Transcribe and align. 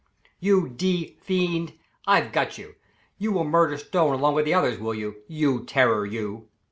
"You 0.39 0.67
d 0.67 1.15
fiend! 1.21 1.73
I've 2.07 2.31
got 2.31 2.57
you. 2.57 2.73
You 3.19 3.31
will 3.31 3.43
murder 3.43 3.77
Stone 3.77 4.15
along 4.15 4.33
with 4.33 4.45
the 4.45 4.53
others, 4.55 4.79
will 4.79 4.95
you? 4.95 5.17
You 5.27 5.63
terror, 5.63 6.07
you." 6.07 6.47